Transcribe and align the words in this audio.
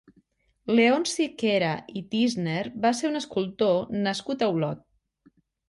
Leonci 0.79 1.27
Quera 1.41 1.69
i 2.01 2.03
Tísner 2.15 2.65
va 2.87 2.93
ser 3.03 3.13
un 3.13 3.21
escultor 3.21 3.79
nascut 4.09 4.45
a 4.45 4.51
Olot. 4.59 4.85